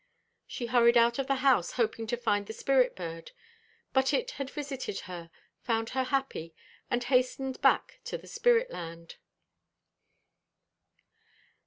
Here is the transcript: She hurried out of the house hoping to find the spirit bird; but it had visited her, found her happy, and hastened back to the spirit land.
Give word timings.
She 0.47 0.65
hurried 0.65 0.97
out 0.97 1.19
of 1.19 1.27
the 1.27 1.35
house 1.45 1.73
hoping 1.73 2.07
to 2.07 2.17
find 2.17 2.47
the 2.47 2.53
spirit 2.53 2.95
bird; 2.95 3.33
but 3.93 4.15
it 4.15 4.31
had 4.31 4.49
visited 4.49 5.01
her, 5.01 5.29
found 5.61 5.91
her 5.91 6.05
happy, 6.05 6.55
and 6.89 7.03
hastened 7.03 7.61
back 7.61 7.99
to 8.05 8.17
the 8.17 8.25
spirit 8.25 8.71
land. 8.71 9.17